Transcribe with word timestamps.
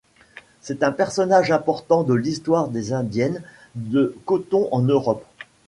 C'est 0.61 0.81
un 0.81 0.91
personnage 0.91 1.51
important 1.51 2.01
de 2.01 2.15
l'histoire 2.15 2.69
des 2.69 2.91
indiennes 2.91 3.43
de 3.75 4.17
coton 4.25 4.67
en 4.71 4.81
Europe. 4.81 5.23